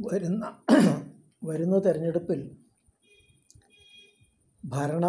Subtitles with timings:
[0.00, 0.44] വരുന്ന
[1.44, 2.56] വരുന്ന തെരഞ്ഞെടുപ്പിൽ
[4.64, 5.06] ഭരണ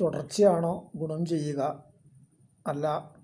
[0.00, 1.84] തുടർച്ചയാണോ ഗുണം ചെയ്യുക?
[2.66, 3.14] അല്ല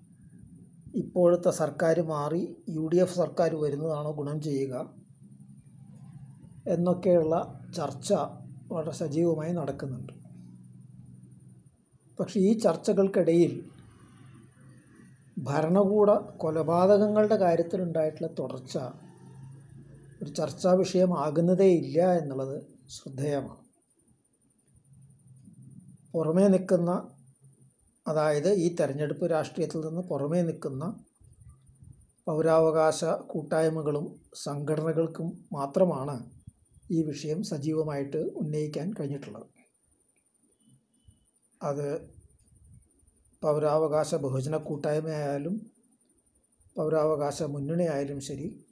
[0.95, 4.93] ഇപ്പോഴത്തെ സർക്കാർ മാറി യു ഡി എഫ് സർക്കാർ വരുന്നതാണോ ഗുണം ചെയ്യുക?
[6.67, 8.13] എന്നൊക്കെയുള്ള ചർച്ച
[8.71, 10.13] വളരെ സജീവമായി നടക്കുന്നുണ്ട്.
[12.19, 13.69] പക്ഷേ ഈ ചർച്ചകൾക്കിടയിൽ
[15.37, 18.77] ഭരണകൂട കൊലപാതകങ്ങളുടെ കാര്യത്തിലുണ്ടായിട്ടുള്ള തുടർച്ച
[20.23, 23.63] ഒരു ചർച്ചാ വിഷയമാകുന്നതേ ഇല്ല എന്നുള്ളത് ശ്രദ്ധേയമാണ്.
[26.13, 27.11] പുറമേ നിൽക്കുന്ന
[28.07, 31.05] അതായത് ഈ തെരഞ്ഞെടുപ്പ് രാഷ്ട്രീയത്തിൽ നിന്ന് പുറമേ നിൽക്കുന്ന
[32.27, 36.31] പൗരാവകാശ കൂട്ടായ്മകളും സംഘടനകൾക്കും മാത്രമാണ്
[36.91, 39.47] ഈ വിഷയം സജീവമായിട്ട് ഉന്നയിക്കാൻ കഴിഞ്ഞിട്ടുള്ളത്.
[41.63, 42.09] അത്
[43.43, 45.71] പൗരാവകാശ ബഹുജന കൂട്ടായ്മയായാലും
[46.77, 48.68] പൗരാവകാശ മുന്നണിയായാലും ശരി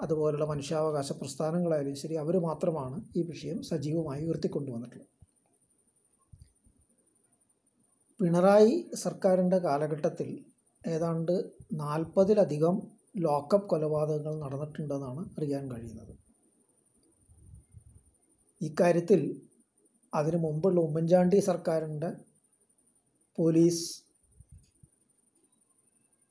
[0.00, 5.08] അതുപോലുള്ള മനുഷ്യാവകാശ പ്രസ്ഥാനങ്ങളായാലും ശരി അവർ മാത്രമാണ് ഈ വിഷയം സജീവമായി ഉയർത്തിക്കൊണ്ടുവന്നിട്ടുള്ളത്.
[8.20, 10.44] പിണറായി സർക്കാരിന്റെ കാലഘട്ടത്തിൽ
[10.86, 11.32] ഏതാണ്ട്
[11.72, 12.76] നാൽപ്പതിലധികം
[13.16, 16.14] ലോക്കപ്പ് കൊലപാതകങ്ങൾ നടന്നിട്ടുണ്ടെന്നാണ് അറിയാൻ കഴിയുന്നത്.
[18.62, 19.42] ഇക്കാര്യത്തിൽ
[20.14, 22.10] അതിനു മുമ്പുള്ള ഉമ്മൻചാണ്ടി സർക്കാരിന്റെ
[23.38, 24.07] പോലീസ്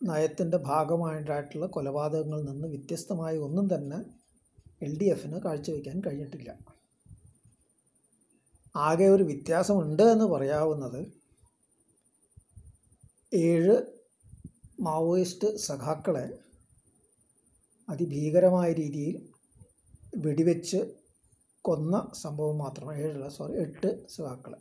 [0.01, 3.99] നയത്തിന്റെ ഭാഗമായിട്ടുള്ള കൊലപാതകങ്ങളിൽ നിന്ന് വ്യത്യസ്തമായ ഒന്നും തന്നെ
[4.81, 6.57] എൽ ഡി എഫിന് കാഴ്ചവെക്കാൻ കഴിഞ്ഞിട്ടില്ല.
[8.75, 11.13] ആകെ ഒരു വ്യത്യാസമുണ്ട് എന്ന് പറയാവുന്നത്
[13.33, 13.75] ഏഴ്
[14.81, 16.39] മാവോയിസ്റ്റ് സഖാക്കളെ
[17.89, 19.29] അതിഭീകരമായ രീതിയിൽ
[20.15, 20.93] വെടിവെച്ച്
[21.61, 24.57] കൊന്ന സംഭവം മാത്രമാണ് ഏഴല്ല സോറി എട്ട് സഖാക്കളെ.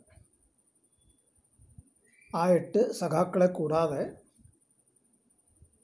[2.35, 4.26] ആ എട്ട് സഖാക്കളെ കൂടാതെ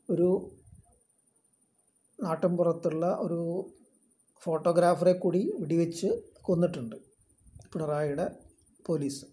[0.09, 0.52] ഒരു
[2.20, 3.40] നാട്ടിൻപുറത്തുള്ള ഒരു
[4.42, 6.09] ഫോട്ടോഗ്രാഫറെ കൂടി വെടിവെച്ച്
[6.42, 6.96] കൊന്നിട്ടുണ്ട്
[7.73, 8.26] പിണറായിയുടെ
[8.86, 9.26] പോലീസ്.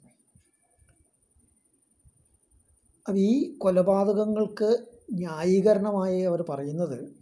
[2.98, 4.70] അപ്പം ഈ കൊലപാതകങ്ങൾക്ക്
[5.12, 7.14] ന്യായീകരണമായി അവർ പറയുന്നത്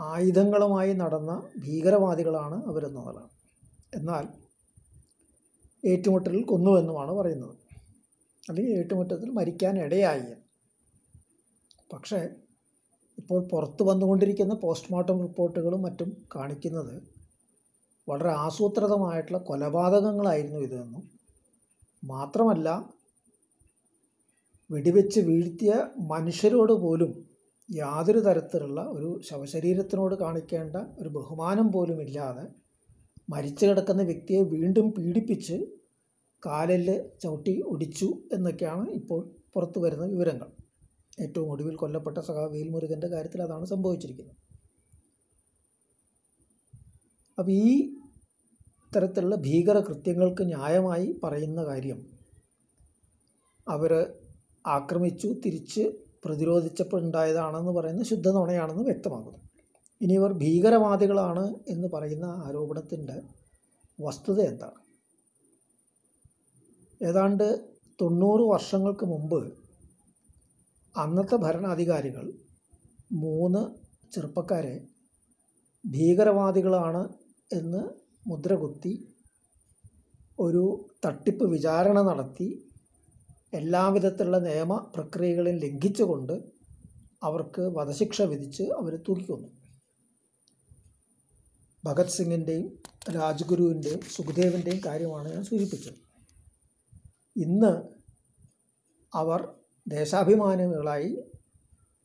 [0.00, 3.28] ആയുധങ്ങളുമായി നടന്ന ഭീകരവാദികളാണ് അവരെന്നതാണ്.
[3.94, 4.28] എന്നാൽ
[5.84, 7.56] ഏറ്റുമുട്ടലിൽ കൊന്നുവെന്നുമാണ് പറയുന്നത്.
[8.48, 10.22] അല്ലെങ്കിൽ ഏറ്റുമുട്ടത്തിൽ മരിക്കാൻ ഇടയായി
[11.92, 12.28] പക്ഷേ
[13.18, 17.02] ഇപ്പോൾ പുറത്തു വന്നുകൊണ്ടിരിക്കുന്ന പോസ്റ്റ്മോർട്ടം റിപ്പോർട്ടുകളും മറ്റും കാണിക്കുന്നത്
[18.08, 21.10] വളരെ ആസൂത്രിതമായിട്ടുള്ള കൊലപാതകങ്ങളായിരുന്നു ഇതെന്നും.
[22.04, 22.68] മാത്രമല്ല
[24.70, 27.26] വെടിവെച്ച് വീഴ്ത്തിയ മനുഷ്യരോട് പോലും
[27.68, 32.46] യാതൊരു തരത്തിലുള്ള ഒരു ശവശരീരത്തിനോട് കാണിക്കേണ്ട ഒരു ബഹുമാനം പോലും ഇല്ലാതെ
[33.30, 35.66] മരിച്ചു കിടക്കുന്ന വ്യക്തിയെ വീണ്ടും പീഡിപ്പിച്ച്
[36.44, 39.20] കാലിൽ ചവിട്ടി ഒടിച്ചു എന്നൊക്കെയാണ് ഇപ്പോൾ
[39.54, 40.48] പുറത്തു വരുന്ന വിവരങ്ങൾ.
[41.24, 44.36] ഏറ്റവും ഒടുവിൽ കൊല്ലപ്പെട്ട സഹ വേൽമുരുകന്റെ കാര്യത്തിൽ അതാണ് സംഭവിച്ചിരിക്കുന്നത്.
[47.38, 47.98] അപ്പോൾ ഈ
[48.94, 52.00] തരത്തിലുള്ള ഭീകര കൃത്യങ്ങൾക്ക് ന്യായമായി പറയുന്ന കാര്യം
[53.66, 53.92] അവർ
[54.66, 55.84] ആക്രമിച്ചു തിരിച്ച്
[56.24, 59.38] പ്രതിരോധിച്ചപ്പോഴുണ്ടായതാണെന്ന് പറയുന്ന ശുദ്ധ നുണയാണെന്ന് വ്യക്തമാകുന്നു
[60.00, 63.16] ഇനി ഇവർ ഭീകരവാദികളാണ് എന്ന് പറയുന്ന ആരോപണത്തിന്റെ
[63.98, 64.80] വസ്തുത എന്താണ്?
[67.00, 67.46] ഏതാണ്ട്
[67.98, 69.40] തൊണ്ണൂറ് വർഷങ്ങൾക്ക് മുമ്പ്
[70.94, 72.24] അന്നത്തെ ഭരണാധികാരികൾ
[73.12, 73.62] മൂന്ന്
[74.14, 74.76] ചെറുപ്പക്കാരെ
[75.84, 77.02] ഭീകരവാദികളാണ്
[77.50, 77.82] എന്ന്
[78.26, 78.92] മുദ്രകുത്തി
[80.38, 80.64] ഒരു
[81.06, 82.48] തട്ടിപ്പ് വിചാരണ നടത്തി
[83.52, 86.34] എല്ലാവിധത്തിലുള്ള നിയമ പ്രക്രിയകളും ലംഘിച്ചുകൊണ്ട്
[87.22, 89.48] അവർക്ക് വധശിക്ഷ വിധിച്ച് അവർ തൂക്കിക്കൊന്നു.
[91.84, 92.66] ഭഗത് സിംഗിന്റെയും
[93.16, 95.98] രാജ്ഗുരുവിന്റെയും സുഖദേവിന്റെയും കാര്യമാണ് ഞാൻ സൂചിപ്പിച്ചത്.
[97.36, 97.72] ഇന്ന്
[99.12, 99.40] അവർ
[99.88, 101.24] ദേശാഭിമാനികളായി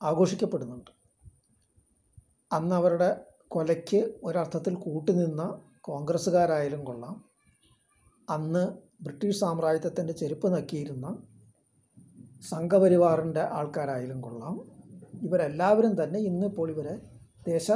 [0.02, 0.92] ആഘോഷിക്കപ്പെടുന്നുണ്ട്.
[2.52, 7.26] അന്ന് അവരുടെ കൊലയ്ക്ക് ഒരർത്ഥത്തിൽ കൂട്ടുനിന്ന കോൺഗ്രസ്സുകാരായാലും കൊള്ളാം.
[8.30, 8.68] അന്ന്
[9.04, 11.18] ബ്രിട്ടീഷ് സാമ്രാജ്യത്തിന്റെ ചെരുപ്പ് നക്കിയിരുന്ന
[12.50, 14.62] സംഘപരിവാറിന്റെ ആൾക്കാരായാലും കൊള്ളാം.
[15.24, 17.02] ഇവരെല്ലാവരും തന്നെ ഇന്നിപ്പോൾ ഇവരെ
[17.48, 17.72] ദേശ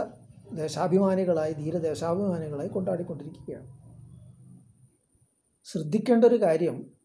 [0.53, 3.79] ദേശാഭിമാനികളായി ധീരദേശാഭിമാനികളായി കൊണ്ടാടിക്കൊണ്ടിരിക്കുകയാണ്.
[5.63, 6.98] ശ്രദ്ധിക്കേണ്ട ഒരു കാര്യം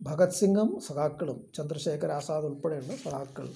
[0.00, 3.46] ഭഗത് സിംഗും സഖാക്കളും ചന്ദ്രശേഖർ ആസാദ് ഉൾപ്പെടെയുള്ള സഖാക്കൾ.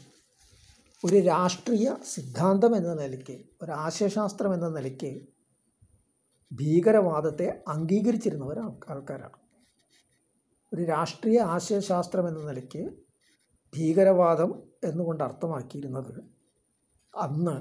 [1.05, 5.27] ഒരു രാഷ്ട്രീയ സിദ്ധാന്തം എന്ന നിലയ്ക്ക് ഒരു ആശയശാസ്ത്രം എന്ന നിലയ്ക്ക്
[6.53, 8.59] ഭീകരവാദത്തെ അംഗീകരിച്ചിരുന്നവർ
[8.91, 9.39] ആൾക്കാരാണ്.
[10.75, 12.83] ഒരു രാഷ്ട്രീയ ആശയശാസ്ത്രം എന്ന നിലയ്ക്ക്
[13.77, 14.51] ഭീകരവാദം
[14.85, 16.21] എന്നുകൊണ്ട് അർത്ഥമാക്കിയിരുന്നത്
[17.15, 17.57] അന്ന്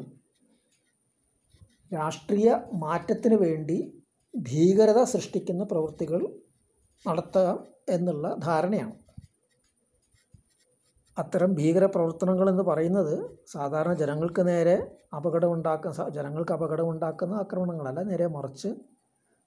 [1.94, 3.78] രാഷ്ട്രീയ മാറ്റത്തിന് വേണ്ടി
[4.38, 6.22] ഭീകരത സൃഷ്ടിക്കുന്ന പ്രവൃത്തികൾ
[7.08, 7.48] നടത്തുക
[7.90, 8.96] എന്നുള്ള ധാരണയാണ്.
[11.18, 18.04] അത്തരം ഭീകര പ്രവർത്തനങ്ങൾ എന്ന് പറയുന്നത് സാധാരണ ജനങ്ങൾക്ക് നേരെ അപകടമുണ്ടാക്കുന്ന ജനങ്ങൾക്ക് അപകടമുണ്ടാക്കുന്ന ആക്രമണങ്ങളല്ല.
[18.04, 18.70] നേരെ മറിച്ച്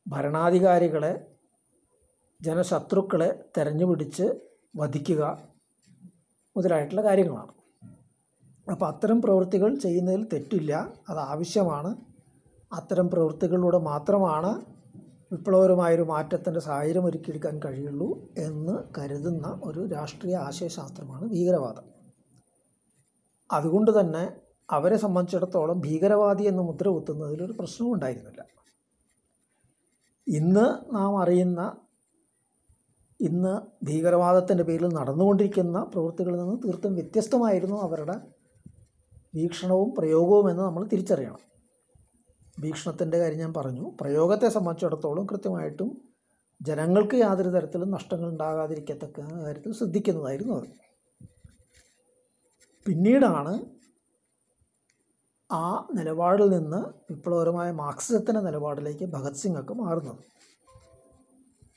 [0.06, 1.26] ഭരണാധികാരികളെ
[2.40, 4.26] ജനശത്രുക്കളെ തെരഞ്ഞുപിടിച്ച്
[4.76, 5.48] വധിക്കുക
[6.56, 7.52] മുതലായിട്ടുള്ള കാര്യങ്ങളാണ്.
[8.70, 10.72] അപ്പോൾ അത്തരം പ്രവൃത്തികൾ ചെയ്യുന്നതിൽ തെറ്റില്ല.
[11.08, 11.96] അത് ആവശ്യമാണ്.
[12.72, 14.71] അത്തരം പ്രവൃത്തികളിലൂടെ മാത്രമാണ്
[15.32, 21.84] വിപ്ലവകരമായൊരു മാറ്റത്തിന്റെ സാഹചര്യം ഒരുക്കിയെടുക്കാൻ കഴിയുള്ളൂ എന്ന് കരുതുന്ന ഒരു രാഷ്ട്രീയ ആശയശാസ്ത്രമാണ് ഭീകരവാദം.
[23.52, 24.32] അതുകൊണ്ട് തന്നെ
[24.70, 28.43] അവരെ സംബന്ധിച്ചിടത്തോളം ഭീകരവാദി എന്ന മുദ്ര കുത്തുന്നതിലൊരു പ്രശ്നവും ഉണ്ടായിരുന്നില്ല.
[30.29, 31.76] ഇന്ന് നാം അറിയുന്ന
[33.20, 38.20] ഇന്ന് ഭീകരവാദത്തിന്റെ പേരിൽ നടന്നുകൊണ്ടിരിക്കുന്ന പ്രവൃത്തികളിൽ നിന്ന് തീർത്തും വ്യത്യസ്തമായിരുന്നു അവരുടെ
[39.34, 41.51] വീക്ഷണവും പ്രയോഗവും എന്ന് നമ്മൾ തിരിച്ചറിയണം.
[42.64, 43.84] വീക്ഷണത്തിന്റെ കാര്യം ഞാൻ പറഞ്ഞു.
[44.00, 45.90] പ്രയോഗത്തെ സംബന്ധിച്ചിടത്തോളം കൃത്യമായിട്ടും
[46.60, 50.68] ജനങ്ങൾക്ക് യാതൊരു തരത്തിലും നഷ്ടങ്ങൾ ഉണ്ടാകാതിരിക്കത്തക്ക കാര്യത്തിൽ ശ്രദ്ധിക്കുന്നതായിരുന്നു അത്.
[52.86, 53.54] പിന്നീടാണ്
[55.50, 56.80] ആ നിലപാടിൽ നിന്ന്
[57.10, 60.22] വിപ്ലവകരമായ മാർക്സിസത്തിന്റെ നിലപാടിലേക്ക് ഭഗത് സിംഗ് ഒക്കെ മാറുന്നത്.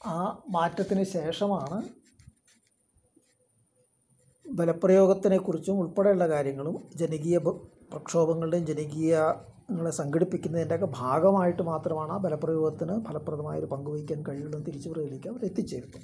[0.06, 0.18] ആ
[0.50, 1.78] മാറ്റത്തിന് ശേഷമാണ്
[4.46, 7.38] ബലപ്രയോഗത്തിനെക്കുറിച്ചും ഉൾപ്പെടെയുള്ള കാര്യങ്ങളും ജനകീയ
[7.92, 9.12] പ്രക്ഷോഭങ്ങളുടെയും പ്രക്ഷോഭങ്ങളുടെയും
[9.70, 15.98] ജനകീയങ്ങളെ സംഘടിപ്പിക്കുന്നതിന്റെയൊക്കെ ഭാഗമായിട്ട് മാത്രമാണ് ആ ബലപ്രയോഗത്തിന് ഫലപ്രദമായ ഒരു പങ്ക് വഹിക്കാൻ കഴിയുള്ളൂ എന്ന് തിരിച്ചുപറയിലേക്ക് അവർ എത്തിച്ചേരുന്നു.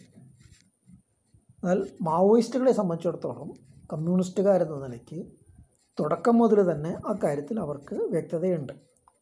[1.63, 3.49] എന്നാൽ മാവോയിസ്റ്റുകളെ സംബന്ധിച്ചിടത്തോളം
[3.93, 5.25] കമ്മ്യൂണിസ്റ്റുകാരെന്ന നിലയ്ക്ക്
[5.99, 8.73] തുടക്കം മുതൽ തന്നെ അക്കാര്യത്തിൽ അവർക്ക് വ്യക്തതയുണ്ട്.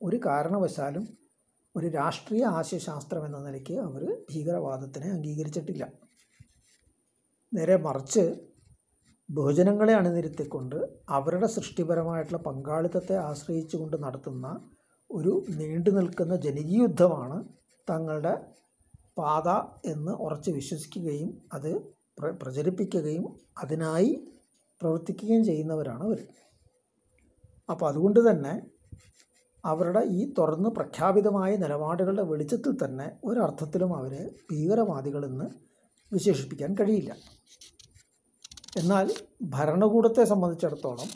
[0.02, 1.08] ഒരു കാരണവശാലും
[1.76, 5.92] ഒരു രാഷ്ട്രീയ ആശയശാസ്ത്രം എന്ന നിലയ്ക്ക് അവർ ഭീകരവാദത്തിനെ അംഗീകരിച്ചിട്ടില്ല.
[7.54, 8.49] നേരെ മറിച്ച്
[9.30, 10.78] ബഹുജനങ്ങളെ അണിനിരത്തിക്കൊണ്ട്
[11.08, 14.48] അവരുടെ സൃഷ്ടിപരമായിട്ടുള്ള പങ്കാളിത്തത്തെ ആശ്രയിച്ചുകൊണ്ട് നടത്തുന്ന
[15.10, 17.38] ഒരു നീണ്ടു നിൽക്കുന്ന ജനകീയുദ്ധമാണ്
[17.88, 18.34] തങ്ങളുടെ
[19.18, 19.50] പാത
[19.86, 21.72] എന്ന് ഉറച്ച് വിശ്വസിക്കുകയും അത്
[22.20, 23.26] പ്ര പ്രചരിപ്പിക്കുകയും
[23.58, 24.12] അതിനായി
[24.82, 26.20] പ്രവർത്തിക്കുകയും ചെയ്യുന്നവരാണ് അവർ
[27.70, 28.54] അപ്പോൾ അതുകൊണ്ട് തന്നെ
[29.64, 35.48] അവരുടെ ഈ തുറന്ന് പ്രഖ്യാപിതമായ നിലപാടുകളുടെ വെളിച്ചത്തിൽ തന്നെ ഒരർത്ഥത്തിലും അവരെ ഭീകരവാദികളെന്ന്
[36.12, 37.12] വിശേഷിപ്പിക്കാൻ കഴിയില്ല.
[38.80, 39.08] എന്നാൽ
[39.44, 41.10] ഭരണകൂടത്തെ സംബന്ധിച്ചിടത്തോളം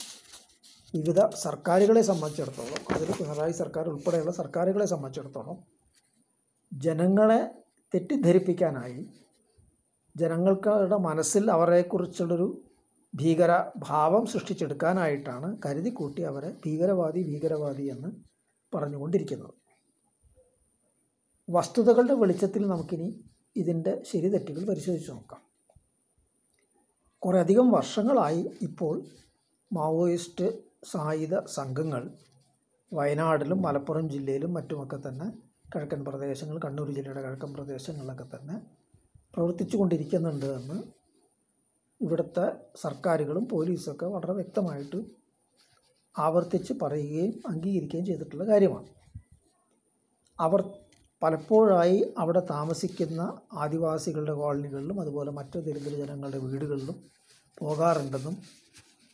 [0.94, 5.58] വിവിധ സർക്കാരുകളെ സംബന്ധിച്ചിടത്തോളം അതിൽ പിണറായി സർക്കാർ ഉൾപ്പെടെയുള്ള സർക്കാരുകളെ സംബന്ധിച്ചിടത്തോളം
[6.72, 7.40] ജനങ്ങളെ
[7.94, 9.00] തെറ്റിദ്ധരിപ്പിക്കാനായി
[10.18, 12.48] ജനങ്ങൾക്കവരുടെ മനസ്സിൽ അവരെക്കുറിച്ചുള്ളൊരു
[13.14, 18.10] ഭീകര ഭാവം സൃഷ്ടിച്ചെടുക്കാനായിട്ടാണ് കരുതിക്കൂട്ടി അവരെ ഭീകരവാദി ഭീകരവാദി എന്ന്
[18.74, 19.54] പറഞ്ഞുകൊണ്ടിരിക്കുന്നത്.
[21.50, 23.10] വസ്തുതകളുടെ വെളിച്ചത്തിൽ നമുക്കിനി
[23.56, 25.43] ഇതിന്റെ ശരി തെറ്റുകൾ പരിശോധിച്ച് നോക്കാം.
[27.24, 28.96] കുറേയധികം വർഷങ്ങളായി ഇപ്പോൾ
[29.72, 30.48] മാവോയിസ്റ്റ്
[30.84, 32.02] സായുധ സംഘങ്ങൾ
[32.92, 35.28] വയനാടിലും മലപ്പുറം ജില്ലയിലും മറ്റുമൊക്കെ തന്നെ
[35.74, 38.56] കിഴക്കൻ പ്രദേശങ്ങൾ കണ്ണൂർ ജില്ലയുടെ കിഴക്കൻ പ്രദേശങ്ങളിലൊക്കെ തന്നെ
[39.36, 40.78] പ്രവർത്തിച്ചു കൊണ്ടിരിക്കുന്നുണ്ട് എന്ന്
[42.02, 45.00] ഇവിടുത്തെ സർക്കാരുകളും പോലീസൊക്കെ വളരെ വ്യക്തമായിട്ട്
[46.16, 48.90] ആവർത്തിച്ച് പറയുകയും അംഗീകരിക്കുകയും ചെയ്തിട്ടുള്ള കാര്യമാണ്.
[50.40, 50.62] അവർ
[51.24, 56.96] പലപ്പോഴായി അവിടെ താമസിക്കുന്ന ആദിവാസികളുടെ കോളനികളിലും അതുപോലെ മറ്റു ദരിദ്ര ജനങ്ങളുടെ വീടുകളിലും
[57.60, 58.38] പോകാറുണ്ടെന്നും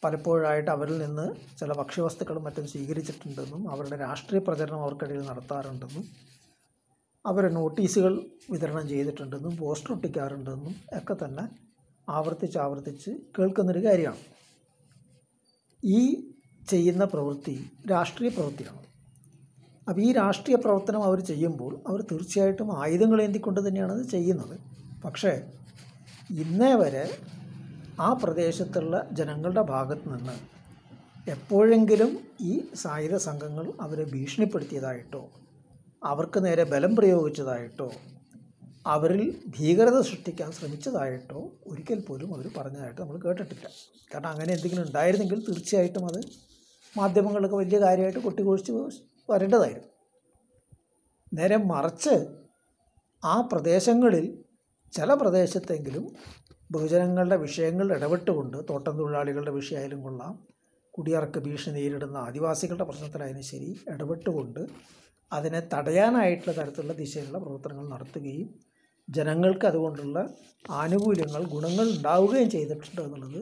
[0.04, 6.06] പലപ്പോഴായിട്ട് അവരിൽ നിന്ന് ചില ഭക്ഷ്യവസ്തുക്കളും മറ്റും സ്വീകരിച്ചിട്ടുണ്ടെന്നും അവരുടെ രാഷ്ട്രീയ പ്രചരണം അവർക്കിടയിൽ നടത്താറുണ്ടെന്നും
[7.26, 8.14] അവർ നോട്ടീസുകൾ
[8.52, 11.50] വിതരണം ചെയ്തിട്ടുണ്ടെന്നും പോസ്റ്റർ ഒട്ടിക്കാറുണ്ടെന്നും ഒക്കെ തന്നെ
[12.10, 14.24] ആവർത്തിച്ച് ആവർത്തിച്ച് കേൾക്കുന്നൊരു കാര്യമാണ്.
[15.84, 16.32] ഈ
[16.70, 18.89] ചെയ്യുന്ന പ്രവൃത്തി രാഷ്ട്രീയ പ്രവൃത്തിയാണ്.
[19.90, 24.56] അപ്പോൾ ഈ രാഷ്ട്രീയ പ്രവർത്തനം അവർ ചെയ്യുമ്പോൾ അവർ തീർച്ചയായിട്ടും ആയുധങ്ങൾ എന്തിക്കൊണ്ട് തന്നെയാണ് അത് ചെയ്യുന്നത്.
[25.06, 25.32] പക്ഷേ
[26.44, 27.06] ഇന്നേ വരെ
[28.00, 30.36] ആ പ്രദേശത്തുള്ള ജനങ്ങളുടെ ഭാഗത്ത് നിന്ന്
[31.32, 32.54] എപ്പോഴെങ്കിലും ഈ
[32.84, 35.24] സായുധ സംഘങ്ങൾ അവരെ ഭീഷണിപ്പെടുത്തിയതായിട്ടോ
[36.04, 37.90] അവർക്ക് നേരെ ബലം പ്രയോഗിച്ചതായിട്ടോ
[38.86, 39.24] അവരിൽ
[39.56, 43.68] ഭീകരത സൃഷ്ടിക്കാൻ ശ്രമിച്ചതായിട്ടോ ഒരിക്കൽ പോലും അവർ പറഞ്ഞതായിട്ട് നമ്മൾ കേട്ടിട്ടില്ല.
[44.12, 46.20] കാരണം അങ്ങനെ എന്തെങ്കിലും ഉണ്ടായിരുന്നെങ്കിൽ തീർച്ചയായിട്ടും അത്
[46.96, 48.74] മാധ്യമങ്ങളൊക്കെ വലിയ കാര്യമായിട്ട് കൊട്ടിഘോഷിച്ച്
[49.32, 49.90] വരേണ്ടതായിരുന്നു.
[51.32, 52.16] നേരെ മറിച്ച്
[53.24, 54.26] ആ പ്രദേശങ്ങളിൽ
[54.94, 56.06] ചില പ്രദേശത്തെങ്കിലും
[56.72, 60.34] ബഹുജനങ്ങളുടെ വിഷയങ്ങൾ ഇടപെട്ടുകൊണ്ട് തോട്ടം തൊഴിലാളികളുടെ വിഷയമായാലും കൊള്ളാം
[60.94, 64.62] കുടിയറക്ക് ഭീഷണി നേരിടുന്ന ആദിവാസികളുടെ പ്രശ്നത്തിലായാലും ശരി ഇടപെട്ടുകൊണ്ട്
[65.32, 68.50] അതിനെ തടയാനായിട്ടുള്ള തരത്തിലുള്ള ദിശയിലുള്ള പ്രവർത്തനങ്ങൾ നടത്തുകയും
[69.08, 70.18] ജനങ്ങൾക്ക് അതുകൊണ്ടുള്ള
[70.72, 73.40] ആനുകൂല്യങ്ങൾ ഗുണങ്ങൾ ഉണ്ടാവുകയും ചെയ്തിട്ടുണ്ട് എന്നുള്ളത്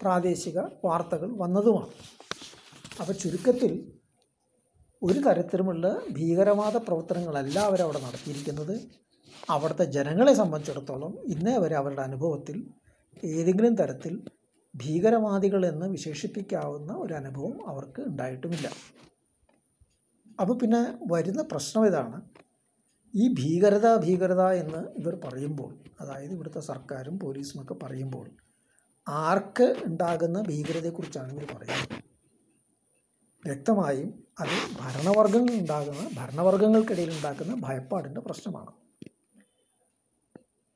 [0.00, 1.92] പ്രാദേശിക വാർത്തകൾ വന്നതുമാണ്.
[3.00, 3.72] അപ്പോൾ ചുരുക്കത്തിൽ
[5.02, 8.74] ഒരു തരത്തിലുമുള്ള ഭീകരവാദ പ്രവർത്തനങ്ങളല്ല അവരവിടെ നടത്തിയിരിക്കുന്നത്.
[9.50, 12.58] അവിടുത്തെ ജനങ്ങളെ സംബന്ധിച്ചിടത്തോളം ഇന്നേ വരെ അവരുടെ അനുഭവത്തിൽ
[13.24, 14.14] ഏതെങ്കിലും തരത്തിൽ
[14.74, 18.68] ഭീകരവാദികൾ എന്ന് വിശേഷിപ്പിക്കാവുന്ന ഒരു അനുഭവം അവർക്ക് ഉണ്ടായിട്ടുമില്ല.
[20.40, 20.82] അപ്പോൾ പിന്നെ
[21.12, 22.20] വരുന്ന പ്രശ്നം ഇതാണ്.
[23.14, 28.26] ഈ ഭീകരത ഭീകരത എന്ന് ഇവർ പറയുമ്പോൾ അതായത് ഇവിടുത്തെ സർക്കാരും പോലീസുമൊക്കെ പറയുമ്പോൾ
[29.08, 32.11] ആർക്ക് ഉണ്ടാകുന്ന ഭീകരതയെക്കുറിച്ചാണ് ഇവർ പറയുന്നത്?
[33.44, 34.10] വ്യക്തമായും
[34.42, 38.72] അത് ഭരണവർഗങ്ങൾ ഉണ്ടാകുന്ന ഭരണവർഗങ്ങൾക്കിടയിൽ ഉണ്ടാക്കുന്ന ഭയപ്പാടിന്റെ പ്രശ്നമാണ്.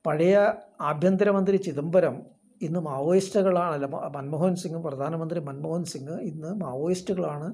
[0.04, 0.35] പഴയ
[0.80, 2.16] ആഭ്യന്തരമന്ത്രി ചിദംബരം
[2.61, 7.49] ഇന്ന് മാവോയിസ്റ്റുകളാണ് അല്ല മൻമോഹൻ സിംഗ് പ്രധാനമന്ത്രി മൻമോഹൻ സിംഗ് ഇന്ന് മാവോയിസ്റ്റുകളാണ്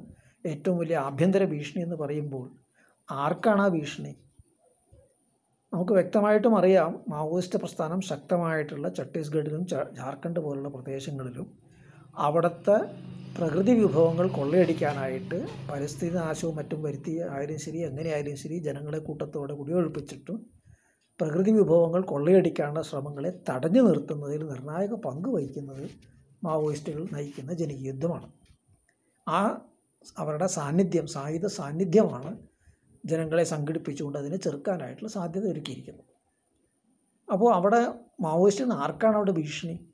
[0.45, 2.45] ഏറ്റവും വലിയ ആഭ്യന്തര ഭീഷണി എന്ന് പറയുമ്പോൾ
[3.09, 4.13] ആർക്കാണ് ആ ഭീഷണി?
[5.73, 9.63] നമുക്ക് വ്യക്തമായിട്ടും അറിയാം മാവോയിസ്റ്റ് പ്രസ്ഥാനം ശക്തമായിട്ടുള്ള ഛത്തീസ്ഗഡിലും
[9.99, 11.47] ജാർഖണ്ഡ് പോലുള്ള പ്രദേശങ്ങളിലും
[12.15, 12.77] അവിടുത്തെ
[13.39, 20.47] പ്രകൃതി വിഭവങ്ങൾ കൊള്ളയടിക്കാനായിട്ട് പരിസ്ഥിതി നാശവും മറ്റും വരുത്തി ആയാലും ശരി എങ്ങനെയായാലും ശരി ജനങ്ങളെ കൂട്ടത്തോടെ കുടിയൊഴിപ്പിച്ചിട്ടും
[21.21, 25.91] പ്രകൃതി വിഭവങ്ങൾ കൊള്ളയടിക്കാനുള്ള ശ്രമങ്ങളെ തടഞ്ഞു നിർത്തുന്നതിൽ നിർണായക പങ്ക് വഹിക്കുന്നത്
[26.45, 28.33] മാവോയിസ്റ്റുകൾ നയിക്കുന്ന ജനകീയ യുദ്ധമാണ്.
[29.29, 29.41] ആ
[30.19, 32.39] അവരുടെ സാന്നിധ്യം സായുധ സാന്നിധ്യമാണ്
[33.07, 36.09] ജനങ്ങളെ സംഘടിപ്പിച്ചുകൊണ്ട് അതിനെ ചെറുക്കാനായിട്ടുള്ള സാധ്യത ഒരുക്കിയിരിക്കുന്നത്.
[37.33, 39.92] അപ്പോൾ അവിടെ മാവോയിസ്റ്റിന് ആർക്കാണ് അവിടെ ഭീഷണി?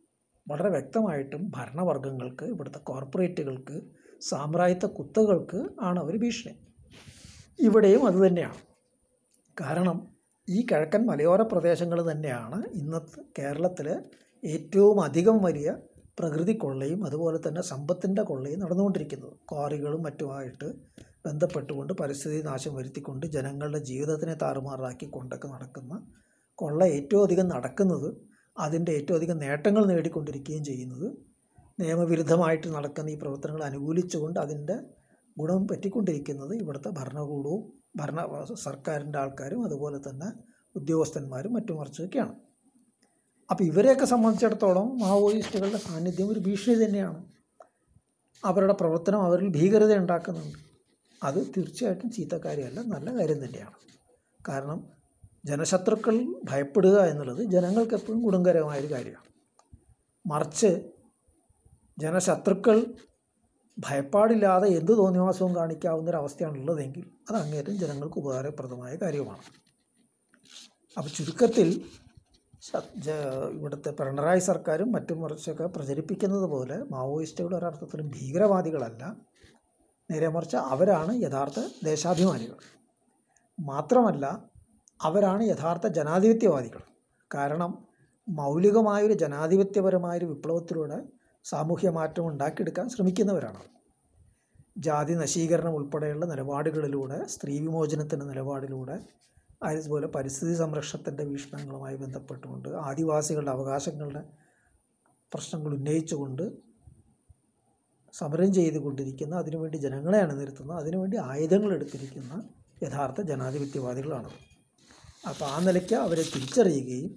[0.51, 3.77] വളരെ വ്യക്തമായിട്ടും ഭരണവർഗങ്ങൾക്ക് ഇവിടുത്തെ കോർപ്പറേറ്റുകൾക്ക്
[4.21, 6.55] സാമ്രാജ്യത്വ കുത്തകൾക്ക് ആണ് അവർ ഭീഷണി.
[7.59, 8.61] ഇവിടെയും അതുതന്നെയാണ്
[9.57, 9.99] കാരണം
[10.49, 13.89] ഈ കിഴക്കൻ മലയോര പ്രദേശങ്ങൾ തന്നെയാണ് ഇന്നത്തെ കേരളത്തിൽ
[14.43, 15.69] ഏറ്റവും അധികം വലിയ
[16.19, 19.35] പ്രകൃതി കൊള്ളയും അതുപോലെ തന്നെ സമ്പത്തിന്റെ കൊള്ളയും നടന്നുകൊണ്ടിരിക്കുന്നത്.
[19.51, 20.69] ക്വാറികളും മറ്റുമായിട്ട്
[21.27, 25.95] ബന്ധപ്പെട്ടുകൊണ്ട് പരിസ്ഥിതി നാശം വരുത്തിക്കൊണ്ട് ജനങ്ങളുടെ ജീവിതത്തിനെ താറുമാറാക്കി കൊണ്ടൊക്കെ നടക്കുന്ന
[26.59, 28.09] കൊള്ള ഏറ്റവും അധികം നടക്കുന്നത്
[28.59, 31.13] അതിന്റെ ഏറ്റവും അധികം നേട്ടങ്ങൾ നേടിക്കൊണ്ടിരിക്കുകയും ചെയ്യുന്നത്.
[31.81, 34.77] നിയമവിരുദ്ധമായിട്ട് നടക്കുന്ന ഈ പ്രവർത്തനങ്ങൾ അനുകൂലിച്ചുകൊണ്ട് അതിന്റെ
[35.39, 38.21] ഗുണം പറ്റിക്കൊണ്ടിരിക്കുന്നത് ഇവിടുത്തെ ഭരണകൂടവും ഭരണ
[38.55, 40.29] സർക്കാരിന്റെ ആൾക്കാരും അതുപോലെ തന്നെ
[40.77, 42.35] ഉദ്യോഗസ്ഥന്മാരും മറ്റു മറിച്ചൊക്കെയാണ്
[43.51, 47.21] അപ്പോൾ ഇവരെയൊക്കെ സംബന്ധിച്ചിടത്തോളം മാവോയിസ്റ്റുകളുടെ സാന്നിധ്യം ഒരു ഭീഷണി തന്നെയാണ്.
[48.45, 50.59] അവരുടെ പ്രവർത്തനം അവരിൽ ഭീകരത ഉണ്ടാക്കുന്നുണ്ട്
[51.23, 53.77] അത് തീർച്ചയായിട്ടും ചീത്തക്കാരിയല്ല നല്ല കാര്യം തന്നെയാണ്.
[54.49, 54.98] കാരണം
[55.45, 59.27] ജനശത്രുക്കൾ ഭയപ്പെടുക എന്നുള്ളത് ജനങ്ങൾക്ക് എപ്പോഴും ഗുണകരമായൊരു കാര്യമാണ്.
[60.27, 60.91] മറിച്ച്
[61.99, 62.95] ജനശത്രുക്കൾ
[63.79, 69.43] ഭയപ്പാടില്ലാതെ എന്ത് തോന്നിവാസവും കാണിക്കാവുന്ന ഒരു അവസ്ഥയാണുള്ളതെങ്കിൽ അത് അങ്ങേറ്റം ജനങ്ങൾക്ക് ഉപകാരപ്രദമായ കാര്യമാണ്.
[70.99, 71.85] അപ്പോൾ ചുരുക്കത്തിൽ
[73.55, 79.17] ഇവിടുത്തെ പിണറായി സർക്കാരും മറ്റും മറിച്ചൊക്കെ പ്രചരിപ്പിക്കുന്നത് പോലെ മാവോയിസ്റ്റുകൾ ഒരർത്ഥത്തിലും ഭീകരവാദികളല്ല.
[80.11, 82.57] നേരെ മറിച്ച് അവരാണ് യഥാർത്ഥ ദേശാഭിമാനികൾ.
[83.61, 84.45] മാത്രമല്ല
[85.01, 86.83] അവരാണ് യഥാർത്ഥ ജനാധിപത്യവാദികൾ.
[87.31, 87.73] കാരണം
[88.29, 90.99] മൗലികമായൊരു ജനാധിപത്യപരമായൊരു വിപ്ലവത്തിലൂടെ
[91.45, 93.63] സാമൂഹ്യ മാറ്റം ഉണ്ടാക്കിയെടുക്കാൻ ശ്രമിക്കുന്നവരാണ്
[94.77, 98.97] ജാതി നശീകരണം ഉൾപ്പെടെയുള്ള നിലപാടുകളിലൂടെ സ്ത്രീ വിമോചനത്തിന്റെ നിലപാടിലൂടെ
[99.63, 104.23] അതുപോലെ പരിസ്ഥിതി സംരക്ഷണത്തിന്റെ വീക്ഷണങ്ങളുമായി ബന്ധപ്പെട്ടുകൊണ്ട് ആദിവാസികളുടെ അവകാശങ്ങളുടെ
[105.33, 106.45] പ്രശ്നങ്ങൾ ഉന്നയിച്ചുകൊണ്ട്
[108.15, 112.35] സമരം ചെയ്തുകൊണ്ടിരിക്കുന്ന അതിനുവേണ്ടി ജനങ്ങളെ അണിനിരത്തുന്ന അതിനുവേണ്ടി ആയുധങ്ങൾ എടുത്തിരിക്കുന്ന
[112.83, 114.31] യഥാർത്ഥ ജനാധിപത്യവാദികളാണ്
[115.29, 117.11] അപ്പോൾ ആ നിലയ്ക്ക് അവരെ തിരിച്ചറിയുകയും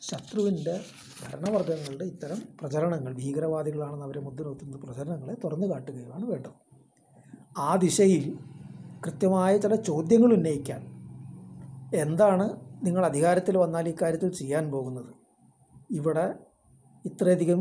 [0.00, 0.80] ശത്രുവിന്റെ
[1.22, 6.52] ഭരണവർഗങ്ങളുടെ ഇത്തരം പ്രചരണങ്ങൾ ഭീകരവാദികളാണെന്ന് അവരെ മുദ്രകുത്തുന്ന പ്രചരണങ്ങളെ തുറന്നു കാട്ടുകയുമാണ് വേണ്ടത്.
[7.58, 8.38] ആ ദിശയിൽ
[9.06, 10.82] കൃത്യമായ ചില ചോദ്യങ്ങൾ ഉന്നയിക്കാൻ
[11.94, 12.46] എന്താണ്
[12.86, 15.14] നിങ്ങൾ അധികാരത്തിൽ വന്നാൽ ഇക്കാര്യത്തിൽ ചെയ്യാൻ പോകുന്നത്?
[15.90, 16.34] ഇവിടെ
[17.06, 17.60] ഇത്രയധികം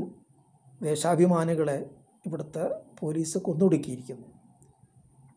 [0.81, 1.89] ദേശാഭിമാനികളെ
[2.25, 4.27] ഇവിടുത്തെ പോലീസ് കൊന്നൊടുക്കിയിരിക്കുന്നു.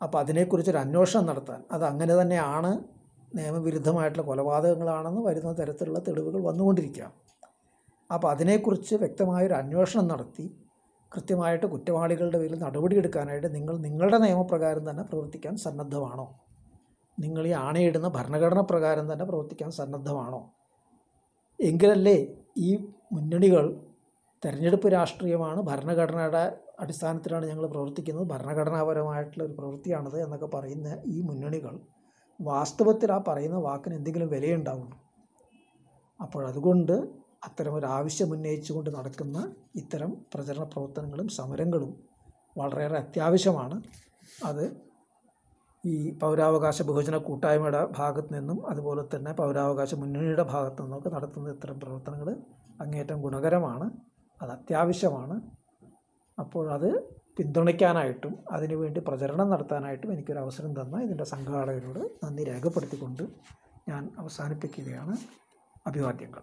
[0.03, 2.92] അപ്പോൾ അതിനെക്കുറിച്ചൊരു അന്വേഷണം നടത്താൻ അത് അങ്ങനെ തന്നെയാണ്
[3.35, 7.17] നിയമവിരുദ്ധമായിട്ടുള്ള കൊലപാതകങ്ങളാണെന്ന് വരുന്ന തരത്തിലുള്ള തെളിവുകൾ വന്നുകൊണ്ടിരിക്കുകയാണ്
[8.11, 10.47] അപ്പോൾ അതിനെക്കുറിച്ച് വ്യക്തമായൊരു അന്വേഷണം നടത്തി.
[11.13, 16.27] കൃത്യമായിട്ട് കുറ്റവാളികളുടെ പേരിൽ നടപടിയെടുക്കാനായിട്ട് നിങ്ങൾ നിങ്ങളുടെ നിയമപ്രകാരം തന്നെ പ്രവർത്തിക്കാൻ സന്നദ്ധമാണോ?
[17.21, 20.41] നിങ്ങൾ ഈ ആണയിടുന്ന ഭരണഘടന പ്രകാരം തന്നെ പ്രവർത്തിക്കാൻ സന്നദ്ധമാണോ?
[21.61, 22.19] എങ്കിലല്ലേ
[22.59, 22.71] ഈ
[23.13, 23.65] മുന്നണികൾ
[24.45, 26.45] തെരഞ്ഞെടുപ്പ് രാഷ്ട്രീയമാണ് ഭരണഘടനയുടെ
[26.81, 28.27] അടിസ്ഥാനത്തിലാണ് ഞങ്ങൾ പ്രവർത്തിക്കുന്നത്.
[28.27, 31.75] ഭരണഘടനാപരമായിട്ടുള്ള ഒരു പ്രവൃത്തിയാണത് എന്നൊക്കെ പറയുന്ന ഈ മുന്നണികൾ
[32.43, 34.97] വാസ്തവത്തിൽ ആ പറയുന്ന വാക്കിന് എന്തെങ്കിലും വിലയുണ്ടാവുള്ളൂ
[36.21, 36.95] അപ്പോൾ അതുകൊണ്ട്
[37.45, 39.39] അത്തരം ഒരു ആവശ്യം ഉന്നയിച്ചുകൊണ്ട് നടക്കുന്ന
[39.77, 41.93] ഇത്തരം പ്രചരണ പ്രവർത്തനങ്ങളും സമരങ്ങളും
[42.57, 43.77] വളരെയേറെ അത്യാവശ്യമാണ്.
[44.45, 44.65] അത്
[45.85, 52.29] ഈ പൗരാവകാശ ബഹുജന കൂട്ടായ്മയുടെ ഭാഗത്ത് നിന്നും അതുപോലെ തന്നെ പൗരാവകാശ മുന്നണിയുടെ ഭാഗത്തു നിന്നൊക്കെ നടത്തുന്ന ഇത്തരം പ്രവർത്തനങ്ങൾ
[52.81, 53.91] അങ്ങേയറ്റം ഗുണകരമാണ്.
[54.43, 55.37] അത് അത്യാവശ്യമാണ്.
[56.39, 56.91] അപ്പോൾ അത്
[57.39, 63.23] പിന്തുണയ്ക്കാനായിട്ടും അതിനുവേണ്ടി പ്രചരണം നടത്താനായിട്ടും എനിക്കൊരു അവസരം തന്ന ഇതിന്റെ സംഘാടകരോട് നന്ദി രേഖപ്പെടുത്തിക്കൊണ്ട്
[63.89, 65.15] ഞാൻ അവസാനിപ്പിക്കുകയാണ്.
[65.87, 66.43] അഭിവാദ്യങ്ങൾ.